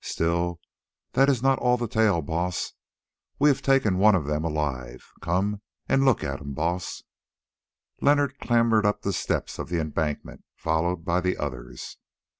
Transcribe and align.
Still 0.03 0.59
that 1.11 1.29
is 1.29 1.43
not 1.43 1.59
all 1.59 1.77
the 1.77 1.87
tale, 1.87 2.23
Baas. 2.23 2.73
We 3.37 3.49
have 3.49 3.61
taken 3.61 3.99
one 3.99 4.15
of 4.15 4.25
them 4.25 4.43
alive. 4.43 5.03
Come 5.21 5.61
and 5.87 6.03
look 6.03 6.23
at 6.23 6.41
him, 6.41 6.53
Baas." 6.55 7.03
Leonard 8.01 8.39
clambered 8.39 8.83
up 8.83 9.03
the 9.03 9.13
steps 9.13 9.59
of 9.59 9.69
the 9.69 9.79
embankment, 9.79 10.43
followed 10.55 11.05
by 11.05 11.21
the 11.21 11.37
others. 11.37 11.97